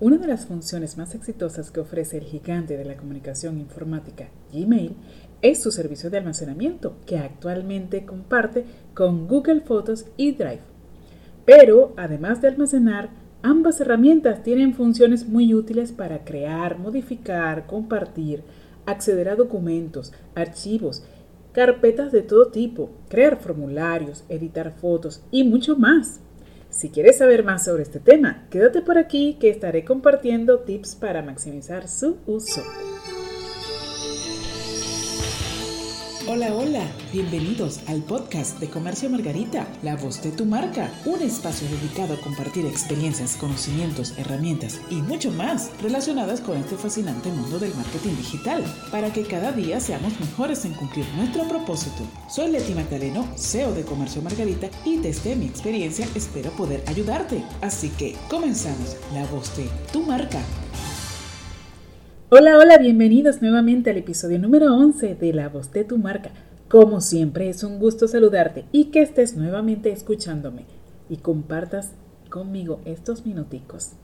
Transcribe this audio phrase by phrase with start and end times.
[0.00, 4.96] Una de las funciones más exitosas que ofrece el gigante de la comunicación informática Gmail
[5.42, 10.62] es su servicio de almacenamiento que actualmente comparte con Google Fotos y Drive.
[11.44, 13.10] Pero además de almacenar,
[13.42, 18.42] ambas herramientas tienen funciones muy útiles para crear, modificar, compartir,
[18.86, 21.04] acceder a documentos, archivos,
[21.52, 26.20] carpetas de todo tipo, crear formularios, editar fotos y mucho más.
[26.70, 31.20] Si quieres saber más sobre este tema, quédate por aquí que estaré compartiendo tips para
[31.20, 32.62] maximizar su uso.
[36.32, 41.66] Hola, hola, bienvenidos al podcast de Comercio Margarita, la voz de tu marca, un espacio
[41.68, 47.74] dedicado a compartir experiencias, conocimientos, herramientas y mucho más relacionadas con este fascinante mundo del
[47.74, 48.62] marketing digital,
[48.92, 52.04] para que cada día seamos mejores en cumplir nuestro propósito.
[52.28, 57.42] Soy Leti Magdaleno, CEO de Comercio Margarita y desde mi experiencia espero poder ayudarte.
[57.60, 60.38] Así que comenzamos, la voz de tu marca.
[62.32, 66.30] Hola, hola, bienvenidos nuevamente al episodio número 11 de La voz de tu marca.
[66.68, 70.64] Como siempre es un gusto saludarte y que estés nuevamente escuchándome
[71.08, 71.90] y compartas
[72.30, 73.94] conmigo estos minuticos.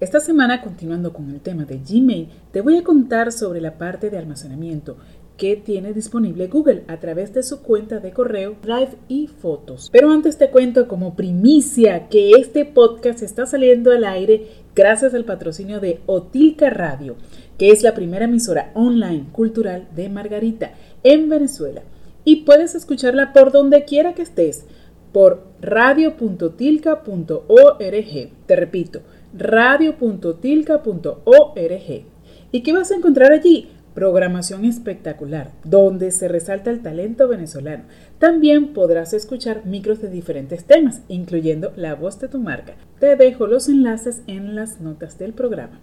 [0.00, 4.10] Esta semana, continuando con el tema de Gmail, te voy a contar sobre la parte
[4.10, 4.96] de almacenamiento
[5.36, 9.90] que tiene disponible Google a través de su cuenta de correo, Drive y Fotos.
[9.92, 15.24] Pero antes te cuento como primicia que este podcast está saliendo al aire gracias al
[15.24, 17.16] patrocinio de Otilca Radio
[17.58, 21.82] que es la primera emisora online cultural de Margarita en Venezuela.
[22.24, 24.64] Y puedes escucharla por donde quiera que estés,
[25.12, 28.30] por radio.tilca.org.
[28.46, 29.02] Te repito,
[29.36, 32.04] radio.tilca.org.
[32.50, 33.68] ¿Y qué vas a encontrar allí?
[33.94, 37.84] Programación espectacular, donde se resalta el talento venezolano.
[38.18, 42.74] También podrás escuchar micros de diferentes temas, incluyendo la voz de tu marca.
[42.98, 45.78] Te dejo los enlaces en las notas del programa.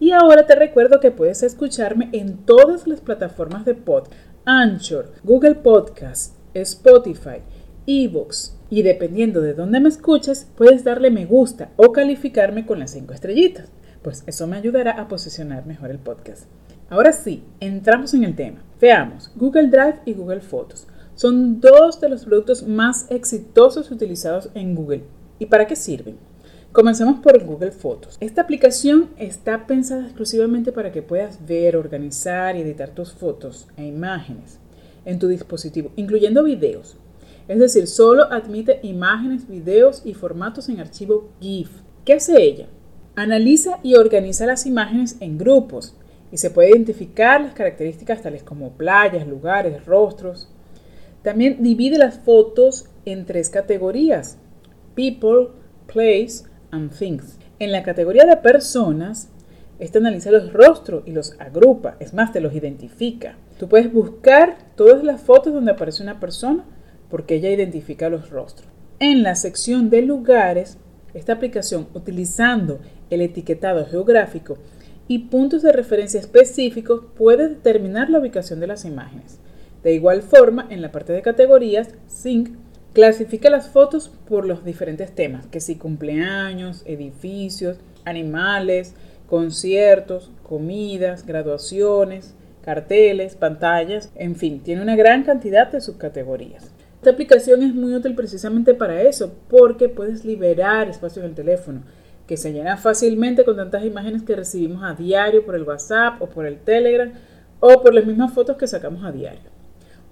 [0.00, 4.08] Y ahora te recuerdo que puedes escucharme en todas las plataformas de pod,
[4.46, 7.42] Anchor, Google Podcast, Spotify,
[7.86, 8.56] eBooks.
[8.70, 13.12] Y dependiendo de dónde me escuches, puedes darle me gusta o calificarme con las cinco
[13.12, 13.70] estrellitas,
[14.02, 16.44] pues eso me ayudará a posicionar mejor el podcast.
[16.88, 18.64] Ahora sí, entramos en el tema.
[18.80, 20.86] Veamos, Google Drive y Google Fotos
[21.20, 25.04] son dos de los productos más exitosos utilizados en Google.
[25.38, 26.16] ¿Y para qué sirven?
[26.72, 28.16] Comencemos por Google Fotos.
[28.20, 33.84] Esta aplicación está pensada exclusivamente para que puedas ver, organizar y editar tus fotos e
[33.84, 34.60] imágenes
[35.04, 36.96] en tu dispositivo, incluyendo videos.
[37.48, 41.70] Es decir, solo admite imágenes, videos y formatos en archivo GIF.
[42.04, 42.68] ¿Qué hace ella?
[43.16, 45.96] Analiza y organiza las imágenes en grupos
[46.30, 50.48] y se puede identificar las características tales como playas, lugares, rostros.
[51.24, 54.38] También divide las fotos en tres categorías:
[54.94, 55.48] people,
[55.92, 57.38] place, and Things.
[57.58, 59.28] En la categoría de personas,
[59.78, 63.36] este analiza los rostros y los agrupa, es más, te los identifica.
[63.58, 66.64] Tú puedes buscar todas las fotos donde aparece una persona
[67.08, 68.68] porque ella identifica los rostros.
[68.98, 70.78] En la sección de lugares,
[71.14, 74.58] esta aplicación, utilizando el etiquetado geográfico
[75.08, 79.40] y puntos de referencia específicos, puede determinar la ubicación de las imágenes.
[79.82, 82.50] De igual forma, en la parte de categorías, Sync
[82.92, 88.96] Clasifica las fotos por los diferentes temas, que si cumpleaños, edificios, animales,
[89.28, 96.72] conciertos, comidas, graduaciones, carteles, pantallas, en fin, tiene una gran cantidad de subcategorías.
[96.96, 101.82] Esta aplicación es muy útil precisamente para eso, porque puedes liberar espacio en el teléfono,
[102.26, 106.26] que se llena fácilmente con tantas imágenes que recibimos a diario por el WhatsApp o
[106.26, 107.12] por el Telegram
[107.60, 109.59] o por las mismas fotos que sacamos a diario.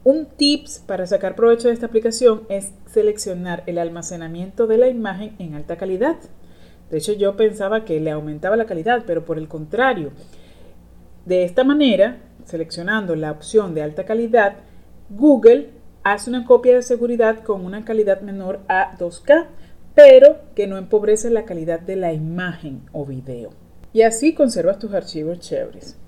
[0.08, 5.36] Un tips para sacar provecho de esta aplicación es seleccionar el almacenamiento de la imagen
[5.38, 6.16] en alta calidad.
[6.90, 10.12] De hecho, yo pensaba que le aumentaba la calidad, pero por el contrario.
[11.26, 14.54] De esta manera, seleccionando la opción de alta calidad,
[15.10, 15.72] Google
[16.04, 19.44] hace una copia de seguridad con una calidad menor a 2K,
[19.94, 23.50] pero que no empobrece la calidad de la imagen o video.
[23.92, 25.98] Y así conservas tus archivos chéveres.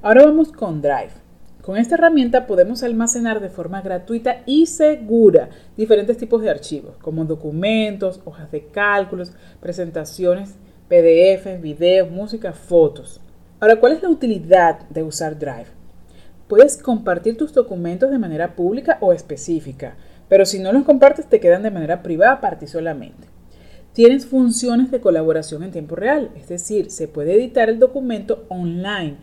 [0.00, 1.25] Ahora vamos con Drive.
[1.66, 7.24] Con esta herramienta podemos almacenar de forma gratuita y segura diferentes tipos de archivos, como
[7.24, 10.54] documentos, hojas de cálculos, presentaciones,
[10.88, 13.20] PDFs, videos, música, fotos.
[13.58, 15.66] Ahora, ¿cuál es la utilidad de usar Drive?
[16.46, 19.96] Puedes compartir tus documentos de manera pública o específica,
[20.28, 23.26] pero si no los compartes te quedan de manera privada para ti solamente.
[23.92, 29.16] Tienes funciones de colaboración en tiempo real, es decir, se puede editar el documento online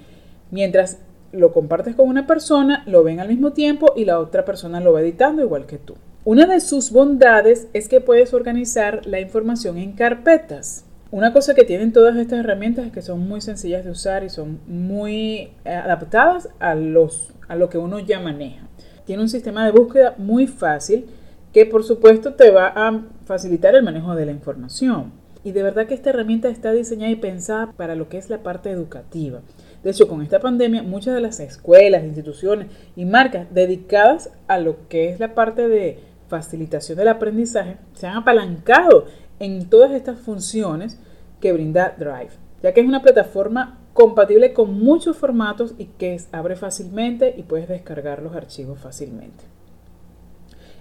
[0.52, 0.98] mientras
[1.34, 4.94] lo compartes con una persona, lo ven al mismo tiempo y la otra persona lo
[4.94, 5.96] va editando igual que tú.
[6.24, 10.86] Una de sus bondades es que puedes organizar la información en carpetas.
[11.12, 14.30] Una cosa que tienen todas estas herramientas es que son muy sencillas de usar y
[14.30, 18.66] son muy adaptadas a, los, a lo que uno ya maneja.
[19.06, 21.08] Tiene un sistema de búsqueda muy fácil
[21.52, 25.12] que por supuesto te va a facilitar el manejo de la información.
[25.44, 28.40] Y de verdad que esta herramienta está diseñada y pensada para lo que es la
[28.40, 29.42] parte educativa.
[29.84, 34.88] De hecho, con esta pandemia, muchas de las escuelas, instituciones y marcas dedicadas a lo
[34.88, 36.00] que es la parte de
[36.30, 39.06] facilitación del aprendizaje se han apalancado
[39.40, 41.00] en todas estas funciones
[41.40, 42.32] que brinda Drive,
[42.64, 47.68] ya que es una plataforma compatible con muchos formatos y que abre fácilmente y puedes
[47.68, 49.44] descargar los archivos fácilmente.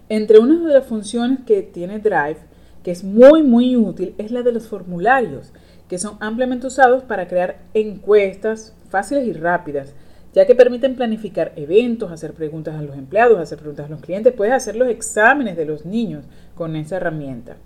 [0.09, 2.39] Entre una de las funciones que tiene Drive,
[2.83, 5.53] que es muy muy útil, es la de los formularios,
[5.93, 9.93] que son ampliamente usados para crear encuestas fáciles y rápidas,
[10.33, 14.33] ya que permiten planificar eventos, hacer preguntas a los empleados, hacer preguntas a los clientes,
[14.33, 16.25] puedes hacer los exámenes de los niños
[16.55, 17.59] con esa herramienta.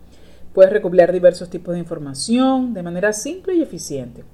[0.54, 4.24] Puedes recopilar diversos tipos de información de manera simple y eficiente.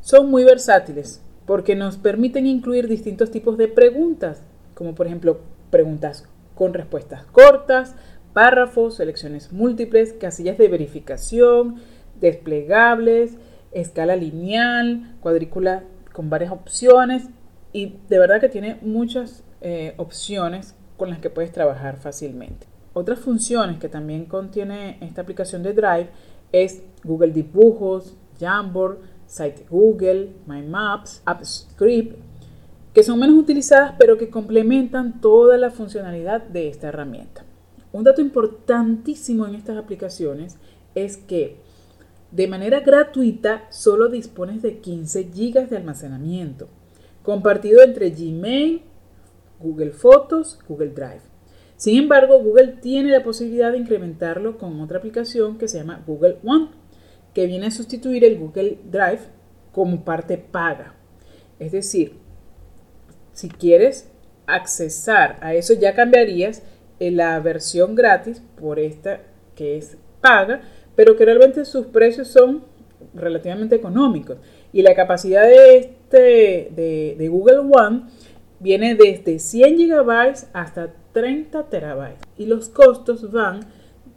[0.00, 4.42] Son muy versátiles porque nos permiten incluir distintos tipos de preguntas,
[4.74, 5.38] como por ejemplo
[5.70, 6.24] preguntas
[6.56, 7.94] con respuestas cortas,
[8.32, 11.76] párrafos, selecciones múltiples, casillas de verificación,
[12.20, 13.36] desplegables,
[13.72, 17.28] escala lineal, cuadrícula con varias opciones
[17.72, 22.66] y de verdad que tiene muchas eh, opciones con las que puedes trabajar fácilmente.
[22.94, 26.08] Otras funciones que también contiene esta aplicación de Drive
[26.52, 32.16] es Google Dibujos, Jamboard, Site Google, My Maps, AppScript,
[32.94, 37.44] que son menos utilizadas pero que complementan toda la funcionalidad de esta herramienta.
[37.92, 40.56] Un dato importantísimo en estas aplicaciones
[40.94, 41.58] es que
[42.36, 46.68] de manera gratuita solo dispones de 15 GB de almacenamiento,
[47.22, 48.82] compartido entre Gmail,
[49.58, 51.22] Google Fotos, Google Drive.
[51.76, 56.36] Sin embargo, Google tiene la posibilidad de incrementarlo con otra aplicación que se llama Google
[56.44, 56.68] One,
[57.32, 59.20] que viene a sustituir el Google Drive
[59.72, 60.94] como parte paga.
[61.58, 62.18] Es decir,
[63.32, 64.10] si quieres
[64.46, 66.62] accesar a eso ya cambiarías
[66.98, 69.22] la versión gratis por esta
[69.54, 70.60] que es paga,
[70.96, 72.64] pero que realmente sus precios son
[73.14, 74.38] relativamente económicos.
[74.72, 78.02] Y la capacidad de, este, de, Google One
[78.58, 82.22] viene desde 100 GB hasta 30 terabytes.
[82.36, 83.60] Y los costos van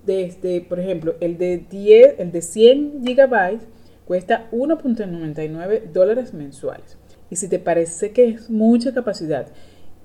[0.05, 3.59] desde, por ejemplo, el de, 10, el de 100 GB
[4.05, 6.97] cuesta 1.99 dólares mensuales.
[7.29, 9.47] Y si te parece que es mucha capacidad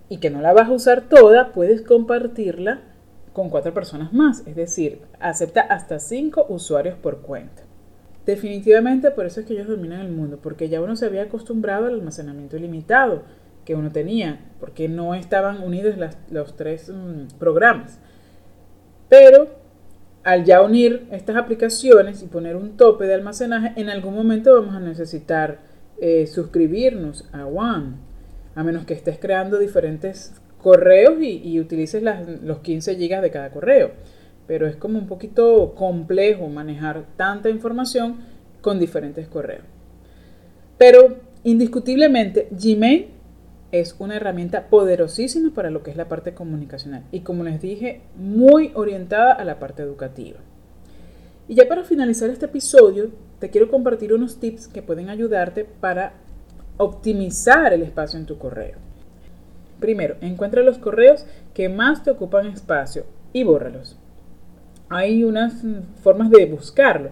[0.09, 2.83] y que no la vas a usar toda, puedes compartirla
[3.35, 4.47] con cuatro personas más.
[4.47, 7.63] Es decir, acepta hasta 5 usuarios por cuenta.
[8.25, 11.87] Definitivamente por eso es que ellos dominan el mundo, porque ya uno se había acostumbrado
[11.87, 13.25] al almacenamiento ilimitado
[13.67, 15.97] que uno tenía, porque no estaban unidos
[16.31, 17.99] los tres mm, programas.
[19.11, 19.49] Pero
[20.23, 24.75] al ya unir estas aplicaciones y poner un tope de almacenaje, en algún momento vamos
[24.75, 25.59] a necesitar
[26.01, 27.97] eh, suscribirnos a One,
[28.55, 30.33] a menos que estés creando diferentes
[30.65, 32.03] correos y, utilices
[32.43, 33.91] los 15 gigas de cada correo.
[34.47, 38.17] Pero es como un poquito complejo manejar tanta información
[38.63, 39.65] con diferentes correos.
[40.79, 43.09] Pero indiscutiblemente Gmail
[43.73, 48.01] es una herramienta poderosísima para lo que es la parte comunicacional y como les dije,
[48.17, 50.39] muy orientada a la parte educativa.
[51.47, 56.15] Y ya para finalizar este episodio, te quiero compartir unos tips que pueden ayudarte para
[56.79, 58.84] optimizar el espacio en tu correo.
[59.81, 63.99] Primero, encuentra los correos que más te ocupan espacio y bórralos.
[64.89, 65.63] Hay unas
[66.03, 67.11] formas de buscarlo.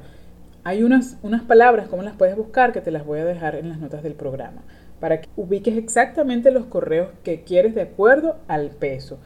[0.64, 2.72] Hay unas, unas palabras, ¿cómo las puedes buscar?
[2.72, 4.62] Que te las voy a dejar en las notas del programa
[5.02, 9.18] para que ubiques exactamente los correos que quieres de acuerdo al peso.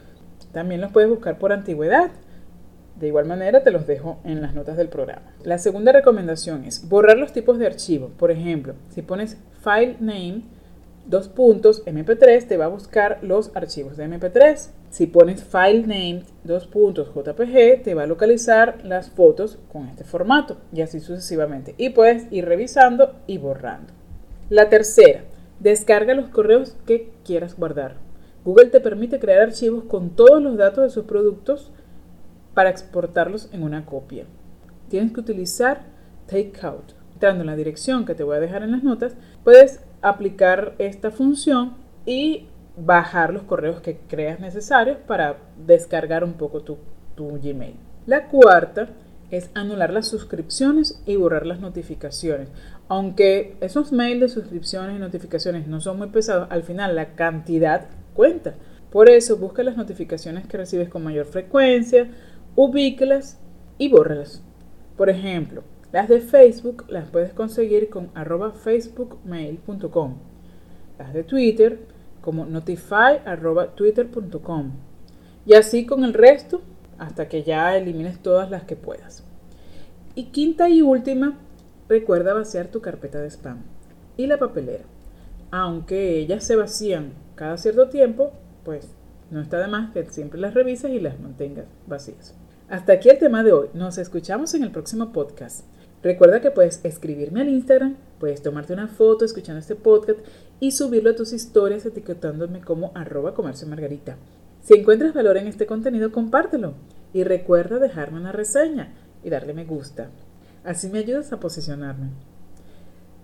[0.51, 2.09] También los puedes buscar por antigüedad.
[2.99, 5.33] De igual manera te los dejo en las notas del programa.
[5.43, 8.09] La segunda recomendación es borrar los tipos de archivo.
[8.17, 10.45] Por ejemplo, si pones file name,
[11.07, 14.69] dos puntos, mp3, te va a buscar los archivos de mp3.
[14.89, 20.03] Si pones file name, dos puntos, jpg, te va a localizar las fotos con este
[20.03, 21.75] formato y así sucesivamente.
[21.77, 23.93] Y puedes ir revisando y borrando.
[24.49, 25.23] La tercera,
[25.59, 27.95] Descarga los correos que quieras guardar.
[28.45, 31.71] Google te permite crear archivos con todos los datos de sus productos
[32.53, 34.25] para exportarlos en una copia.
[34.89, 35.81] Tienes que utilizar
[36.27, 36.93] Takeout.
[37.17, 41.09] Entrando en la dirección que te voy a dejar en las notas, puedes aplicar esta
[41.09, 41.73] función
[42.05, 42.45] y
[42.75, 46.77] bajar los correos que creas necesarios para descargar un poco tu,
[47.15, 47.73] tu Gmail.
[48.05, 48.89] La cuarta
[49.31, 52.49] es anular las suscripciones y borrar las notificaciones.
[52.87, 57.87] Aunque esos mails de suscripciones y notificaciones no son muy pesados, al final la cantidad
[58.13, 58.53] cuenta.
[58.91, 62.11] Por eso busca las notificaciones que recibes con mayor frecuencia,
[62.55, 63.39] ubíquelas
[63.79, 64.43] y bórralas.
[64.95, 70.17] Por ejemplo, Las de Facebook las puedes conseguir con arroba facebookmail.com.
[70.99, 71.79] Las de Twitter
[72.21, 74.71] como notify.twitter.com.
[75.45, 76.61] Y así con el resto
[76.97, 79.23] hasta que ya elimines todas las que puedas.
[80.13, 81.37] Y quinta y última,
[81.87, 83.63] recuerda vaciar tu carpeta de spam
[84.17, 84.83] y la papelera.
[85.51, 88.33] Aunque ellas se vacían cada cierto tiempo,
[88.65, 88.89] pues
[89.31, 92.35] no está de más que siempre las revises y las mantengas vacías.
[92.67, 93.69] Hasta aquí el tema de hoy.
[93.73, 95.65] Nos escuchamos en el próximo podcast.
[96.03, 100.19] Recuerda que puedes escribirme al Instagram, puedes tomarte una foto escuchando este podcast
[100.59, 104.15] y subirlo a tus historias etiquetándome como arroba comercio margarita.
[104.61, 106.73] Si encuentras valor en este contenido, compártelo
[107.13, 110.09] y recuerda dejarme una reseña y darle me gusta.
[110.63, 112.09] Así me ayudas a posicionarme.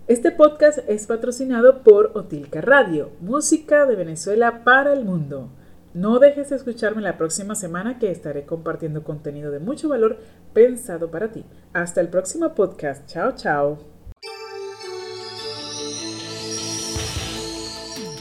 [0.07, 5.49] Este podcast es patrocinado por Otilca Radio, música de Venezuela para el mundo.
[5.93, 10.17] No dejes de escucharme la próxima semana que estaré compartiendo contenido de mucho valor
[10.53, 11.45] pensado para ti.
[11.71, 13.05] Hasta el próximo podcast.
[13.07, 13.77] Chao, chao.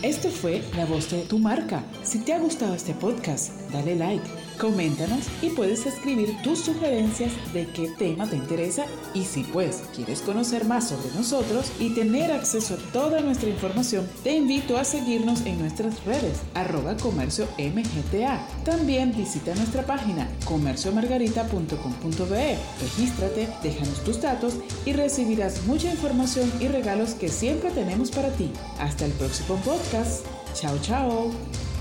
[0.03, 1.83] Esto fue La Voz de tu Marca.
[2.03, 7.67] Si te ha gustado este podcast, dale like Coméntanos y puedes escribir tus sugerencias de
[7.67, 12.75] qué tema te interesa y si pues quieres conocer más sobre nosotros y tener acceso
[12.75, 18.47] a toda nuestra información, te invito a seguirnos en nuestras redes arroba comercio mgta.
[18.65, 22.59] También visita nuestra página comerciomargarita.com.be.
[22.81, 24.55] Regístrate, déjanos tus datos
[24.85, 28.51] y recibirás mucha información y regalos que siempre tenemos para ti.
[28.79, 30.27] Hasta el próximo podcast.
[30.55, 31.72] Chao, chao.